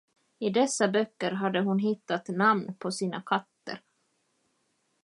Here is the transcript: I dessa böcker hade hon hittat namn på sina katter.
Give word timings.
I 0.39 0.49
dessa 0.51 0.87
böcker 0.87 1.31
hade 1.31 1.59
hon 1.61 1.79
hittat 1.79 2.27
namn 2.27 2.73
på 2.73 2.91
sina 2.91 3.21
katter. 3.21 3.81